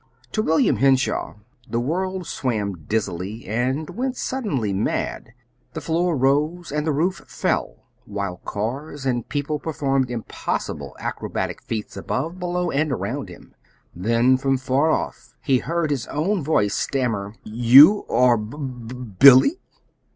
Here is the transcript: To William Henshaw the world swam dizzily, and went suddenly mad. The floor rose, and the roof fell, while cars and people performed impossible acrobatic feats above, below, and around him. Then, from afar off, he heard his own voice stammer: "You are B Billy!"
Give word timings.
To 0.31 0.41
William 0.41 0.77
Henshaw 0.77 1.35
the 1.69 1.79
world 1.79 2.25
swam 2.25 2.85
dizzily, 2.87 3.45
and 3.45 3.87
went 3.91 4.17
suddenly 4.17 4.73
mad. 4.73 5.29
The 5.73 5.79
floor 5.81 6.17
rose, 6.17 6.71
and 6.71 6.87
the 6.87 6.91
roof 6.91 7.21
fell, 7.27 7.85
while 8.05 8.37
cars 8.37 9.05
and 9.05 9.29
people 9.29 9.59
performed 9.59 10.09
impossible 10.09 10.97
acrobatic 10.99 11.61
feats 11.61 11.95
above, 11.95 12.39
below, 12.39 12.71
and 12.71 12.91
around 12.91 13.29
him. 13.29 13.53
Then, 13.95 14.37
from 14.37 14.55
afar 14.55 14.89
off, 14.89 15.35
he 15.39 15.59
heard 15.59 15.91
his 15.91 16.07
own 16.07 16.43
voice 16.43 16.73
stammer: 16.73 17.35
"You 17.43 18.07
are 18.09 18.37
B 18.37 18.57
Billy!" 18.95 19.59